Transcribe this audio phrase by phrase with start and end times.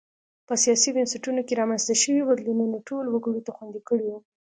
[0.47, 4.19] په سیاسي بنسټونو کې رامنځته شویو بدلونونو ټولو وګړو ته خوندي کړي وو.